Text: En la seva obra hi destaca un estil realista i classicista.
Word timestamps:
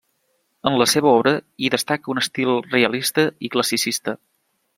En 0.69 0.77
la 0.81 0.87
seva 0.93 1.11
obra 1.17 1.33
hi 1.65 1.69
destaca 1.75 2.11
un 2.15 2.23
estil 2.25 2.57
realista 2.73 3.27
i 3.49 3.53
classicista. 3.57 4.19